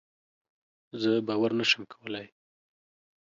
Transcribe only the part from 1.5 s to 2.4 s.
نشم کولی.